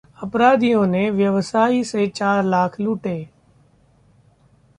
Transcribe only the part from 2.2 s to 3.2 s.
लाख लूटे